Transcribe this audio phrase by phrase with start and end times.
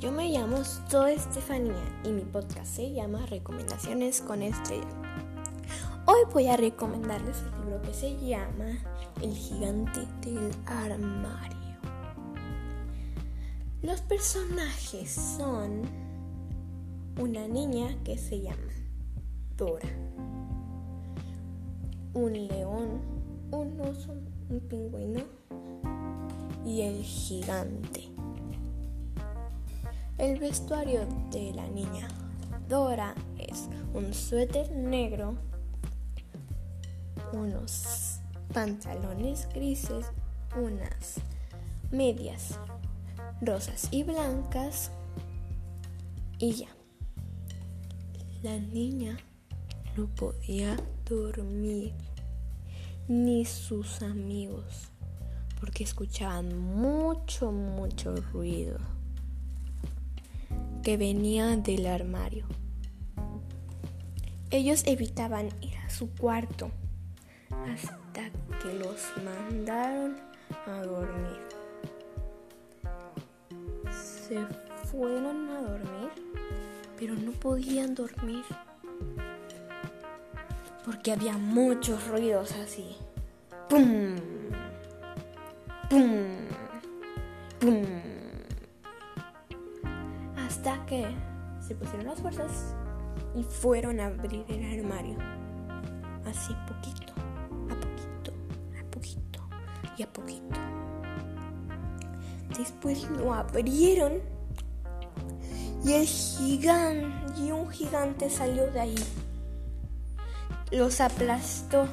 [0.00, 4.88] yo me llamo Zoe Estefanía y mi podcast se llama Recomendaciones con Estrella.
[6.06, 8.78] Hoy voy a recomendarles el libro que se llama
[9.20, 11.76] El gigante del armario.
[13.82, 15.82] Los personajes son
[17.18, 18.72] una niña que se llama
[19.58, 19.90] Dora,
[22.14, 23.02] un león,
[23.50, 24.14] un oso,
[24.48, 25.20] un pingüino
[26.64, 28.09] y el gigante.
[30.20, 32.06] El vestuario de la niña
[32.68, 35.34] Dora es un suéter negro,
[37.32, 38.20] unos
[38.52, 40.04] pantalones grises,
[40.54, 41.22] unas
[41.90, 42.58] medias
[43.40, 44.90] rosas y blancas
[46.38, 46.68] y ya.
[48.42, 49.16] La niña
[49.96, 50.76] no podía
[51.08, 51.94] dormir
[53.08, 54.90] ni sus amigos
[55.58, 58.99] porque escuchaban mucho, mucho ruido
[60.82, 62.46] que venía del armario.
[64.50, 66.70] Ellos evitaban ir a su cuarto
[67.50, 68.30] hasta
[68.62, 70.16] que los mandaron
[70.66, 71.40] a dormir.
[73.90, 74.38] Se
[74.90, 76.10] fueron a dormir,
[76.98, 78.44] pero no podían dormir
[80.84, 82.96] porque había muchos ruidos así.
[83.68, 84.16] ¡Pum!
[85.88, 86.39] ¡Pum!
[92.20, 92.74] Fuerzas
[93.34, 95.16] y fueron a abrir el armario.
[96.26, 97.12] Así poquito,
[97.68, 98.32] a poquito,
[98.78, 99.40] a poquito
[99.96, 100.60] y a poquito.
[102.56, 104.20] Después lo abrieron
[105.84, 109.04] y el gigante y un gigante salió de ahí.
[110.70, 111.86] Los aplastó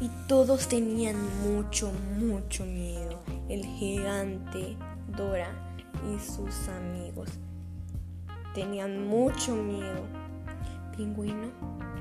[0.00, 3.20] y todos tenían mucho, mucho miedo.
[3.48, 4.76] El gigante,
[5.16, 5.50] Dora
[6.12, 7.30] y sus amigos
[8.54, 10.06] tenían mucho miedo.
[10.96, 11.50] Pingüino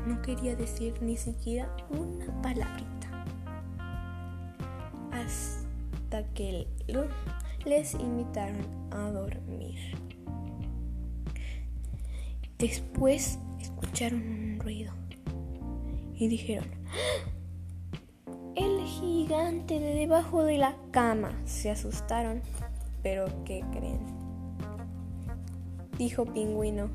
[0.07, 3.25] no quería decir ni siquiera una palabrita.
[5.11, 6.67] Hasta que
[7.66, 9.97] les invitaron a dormir.
[12.59, 14.94] Después escucharon un ruido
[16.16, 16.69] y dijeron,
[18.55, 21.31] el gigante de debajo de la cama.
[21.45, 22.41] Se asustaron,
[23.01, 24.22] pero ¿qué creen?
[25.97, 26.89] Dijo Pingüino.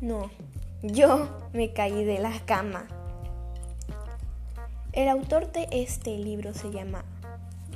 [0.00, 0.30] No,
[0.82, 2.86] yo me caí de la cama.
[4.92, 7.04] El autor de este libro se llama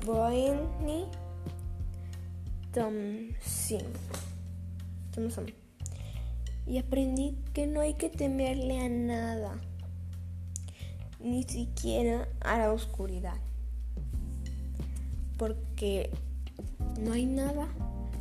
[0.05, 0.61] Brian
[2.73, 3.87] Thompson.
[5.13, 5.47] Thompson.
[6.67, 9.61] Y aprendí que no hay que temerle a nada,
[11.21, 13.39] ni siquiera a la oscuridad,
[15.39, 16.11] porque
[17.01, 17.69] no hay nada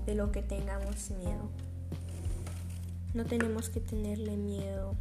[0.05, 1.49] de lo que tengamos miedo.
[3.13, 4.95] No tenemos que tenerle miedo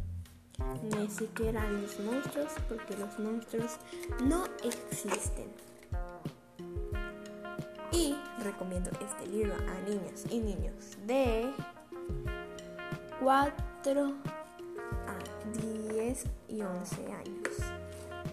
[0.83, 3.77] ni siquiera a los monstruos porque los monstruos
[4.23, 5.47] no existen.
[7.91, 11.51] Y recomiendo este libro a niñas y niños de
[13.21, 14.13] 4
[15.07, 17.55] a 10 y 11 años.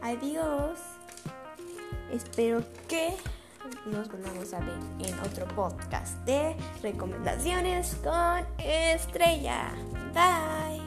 [0.01, 0.79] Adiós.
[2.13, 3.15] Espero que
[3.87, 9.73] nos volvemos a ver en otro podcast de recomendaciones con estrella.
[10.13, 10.83] Bye.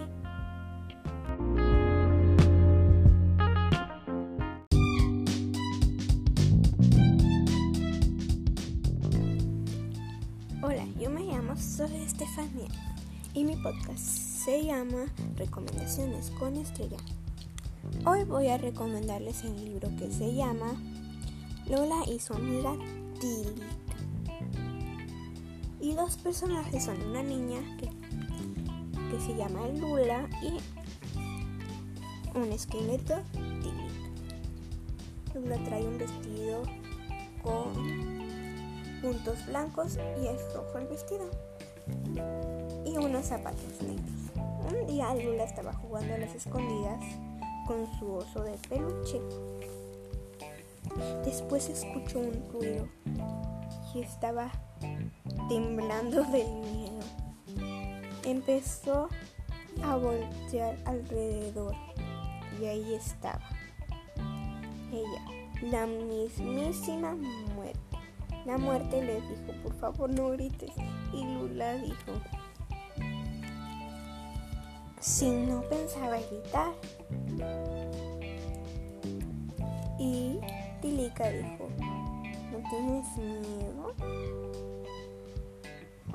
[10.62, 12.68] Hola, yo me llamo Soy Estefanía
[13.34, 15.06] y mi podcast se llama
[15.38, 16.97] Recomendaciones con Estrella.
[18.06, 20.75] Hoy voy a recomendarles el libro que se llama
[21.68, 22.74] Lola y su amiga
[23.20, 23.64] Tilly.
[25.80, 27.90] Y dos personajes son una niña que,
[29.09, 30.59] que se llama Lula y
[32.38, 33.88] un esqueleto Tilly.
[35.34, 36.62] Lula trae un vestido
[37.44, 37.73] con
[39.02, 41.29] puntos blancos y es rojo el vestido.
[42.85, 44.16] Y unos zapatos negros.
[44.72, 47.03] Un día Lula estaba jugando a las escondidas
[47.68, 49.20] con su oso de peluche.
[51.24, 52.88] Después escuchó un ruido
[53.94, 54.52] y estaba
[55.50, 57.00] temblando del miedo.
[58.24, 59.09] Empezó
[59.84, 61.76] a voltear alrededor
[62.59, 63.42] y ahí estaba
[64.92, 67.16] ella, la mismísima
[67.56, 67.97] muerte.
[68.46, 70.72] La muerte le dijo, por favor no grites.
[71.14, 72.14] Y Lula dijo,
[75.00, 76.74] si no pensaba gritar.
[81.05, 81.69] Dijo,
[82.52, 83.93] ¿no tienes miedo?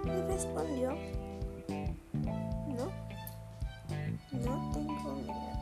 [0.04, 0.96] Y respondió,
[2.66, 2.90] no,
[4.32, 5.52] no tengo miedo.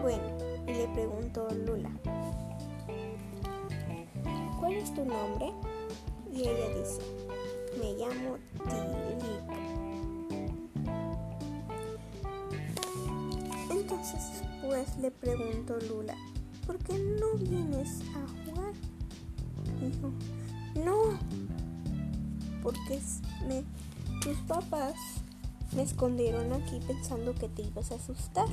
[0.00, 0.28] Bueno,
[0.68, 1.90] y le preguntó Lula,
[4.60, 5.52] ¿cuál es tu nombre?
[6.30, 7.02] Y ella dice,
[7.80, 8.38] me llamo
[8.68, 9.56] Tilica.
[13.90, 16.14] Entonces después le preguntó Lula,
[16.64, 18.72] ¿por qué no vienes a jugar?
[19.80, 20.12] Dijo,
[20.76, 21.18] no,
[22.62, 23.00] porque
[23.48, 23.64] me,
[24.20, 24.94] tus papás
[25.74, 28.46] me escondieron aquí pensando que te ibas a asustar.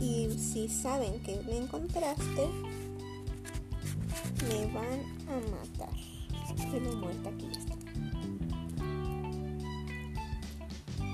[0.00, 2.48] Y si saben que me encontraste,
[4.48, 5.94] me van a matar.
[6.56, 7.50] Estoy muerta aquí.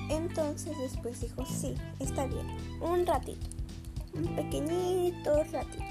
[0.08, 2.47] Entonces después dijo, sí, está bien,
[2.81, 3.47] un ratito,
[4.14, 5.85] un pequeñito ratito.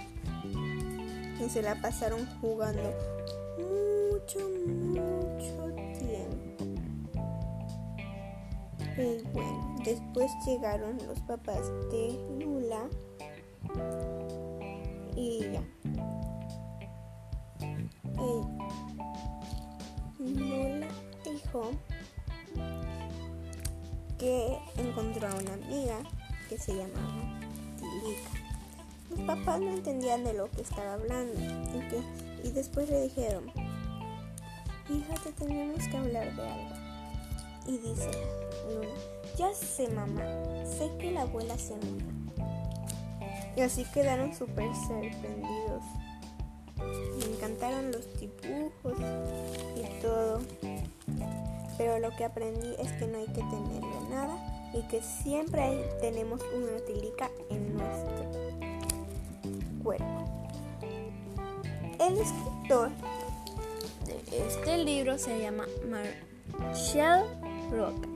[1.40, 2.94] Y se la pasaron jugando
[3.58, 6.64] mucho, mucho tiempo.
[8.98, 12.88] Y bueno, después llegaron los papás de Lula
[15.16, 15.64] y ya.
[20.20, 20.88] Lula
[21.24, 21.72] dijo
[24.26, 26.00] que encontró a una amiga
[26.50, 27.40] que se llamaba
[27.78, 28.32] Tilica.
[29.12, 31.40] Los papás no entendían de lo que estaba hablando
[32.44, 33.52] y, después le dijeron,
[34.88, 36.76] fíjate, tenemos que hablar de algo.
[37.68, 38.10] Y dice
[38.68, 38.88] Luna,
[39.38, 40.24] ya sé mamá,
[40.66, 42.08] sé que la abuela se murió.
[43.56, 45.84] Y así quedaron súper sorprendidos.
[47.20, 48.98] Me encantaron los dibujos
[49.76, 50.42] y todo.
[51.78, 54.38] Pero lo que aprendí es que no hay que temerle nada
[54.74, 58.26] y que siempre tenemos una tilica en nuestro
[59.84, 60.26] cuerpo.
[62.00, 62.90] El escritor
[64.06, 67.26] de este libro se llama Marshall
[67.72, 68.08] Rock.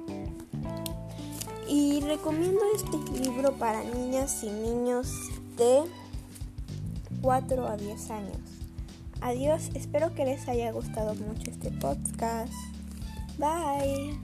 [1.68, 5.14] Y recomiendo este libro para niñas y niños
[5.56, 5.84] de
[7.22, 8.38] 4 a 10 años.
[9.22, 12.54] Adiós, espero que les haya gustado mucho este podcast.
[13.40, 14.20] Bye.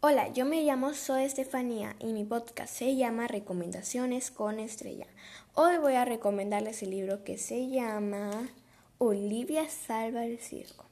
[0.00, 5.06] Hola, yo me llamo Zoe Estefanía y mi podcast se llama Recomendaciones con Estrella.
[5.54, 8.48] Hoy voy a recomendarles el libro que se llama
[8.98, 10.86] Olivia salva el circo.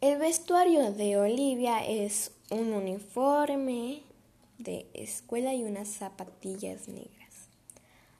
[0.00, 4.00] El vestuario de Olivia es un uniforme
[4.56, 7.17] de escuela y unas zapatillas negras.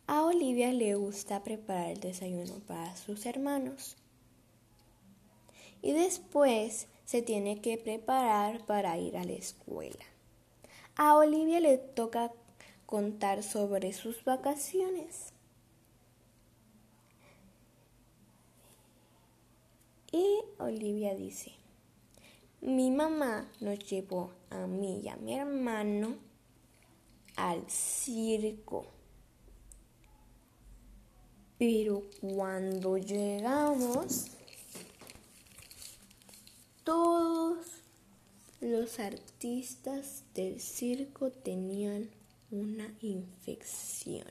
[0.08, 3.94] A Olivia le gusta preparar el desayuno para sus hermanos.
[5.82, 10.06] Y después se tiene que preparar para ir a la escuela.
[10.96, 12.32] A Olivia le toca
[12.86, 15.34] contar sobre sus vacaciones.
[20.10, 21.52] Y Olivia dice,
[22.62, 26.16] mi mamá nos llevó a mí y a mi hermano
[27.36, 28.97] al circo.
[31.58, 34.28] Pero cuando llegamos,
[36.84, 37.58] todos
[38.60, 42.08] los artistas del circo tenían
[42.50, 44.26] una infección.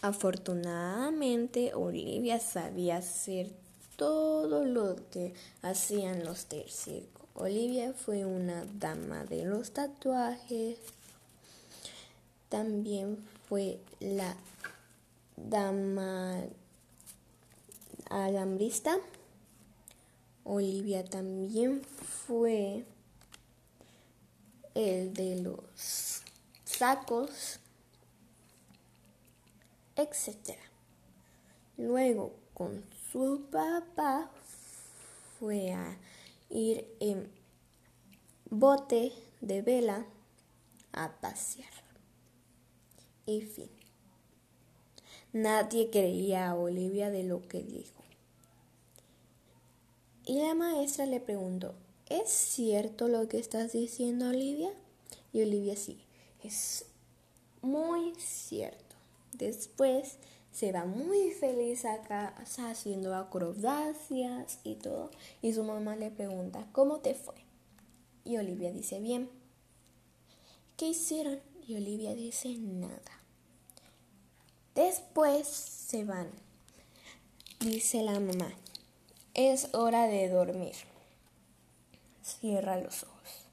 [0.00, 3.52] Afortunadamente, Olivia sabía hacer
[3.96, 7.28] todo lo que hacían los del circo.
[7.34, 10.78] Olivia fue una dama de los tatuajes.
[12.48, 13.18] También
[13.48, 14.36] fue la
[15.36, 16.44] dama
[18.10, 18.98] alambrista.
[20.44, 21.82] Olivia también
[22.26, 22.84] fue
[24.74, 26.22] el de los
[26.64, 27.60] sacos,
[29.96, 30.58] etc.
[31.76, 34.30] Luego, con su papá,
[35.38, 35.96] fue a
[36.50, 37.30] ir en
[38.50, 40.06] bote de vela
[40.92, 41.72] a pasear.
[43.26, 43.81] Y fin.
[45.32, 48.02] Nadie creía a Olivia de lo que dijo.
[50.26, 51.74] Y la maestra le preguntó,
[52.08, 54.70] ¿es cierto lo que estás diciendo, Olivia?
[55.32, 55.98] Y Olivia sí,
[56.44, 56.84] es
[57.62, 58.96] muy cierto.
[59.32, 60.18] Después
[60.52, 65.10] se va muy feliz a casa haciendo acrobacias y todo.
[65.40, 67.36] Y su mamá le pregunta, ¿cómo te fue?
[68.24, 69.30] Y Olivia dice, bien.
[70.76, 71.40] ¿Qué hicieron?
[71.66, 73.21] Y Olivia dice, nada.
[74.74, 76.28] Después se van.
[77.60, 78.50] Dice la mamá,
[79.34, 80.74] es hora de dormir.
[82.22, 83.46] Cierra los ojos.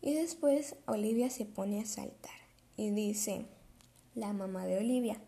[0.00, 2.32] Y después Olivia se pone a saltar.
[2.78, 3.44] y dice
[4.14, 5.20] la mamá de Olivia,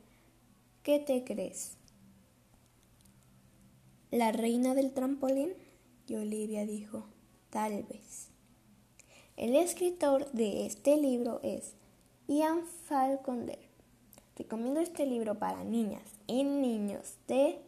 [0.84, 1.72] ¿qué te crees?
[4.10, 5.52] ¿La reina del trampolín?
[6.06, 7.04] Y Olivia dijo,
[7.50, 8.28] tal vez.
[9.36, 11.74] El escritor de este libro es
[12.26, 13.69] Ian Falconer.
[14.40, 17.60] Recomiendo este libro para niñas y niños de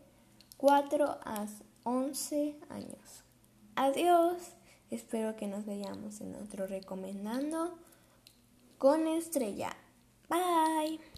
[0.57, 1.47] 4 a
[1.83, 3.25] 11 años.
[3.76, 4.38] Adiós.
[4.91, 7.76] Espero que nos veamos en otro recomendando
[8.79, 9.76] con estrella.
[10.31, 10.99] Bye.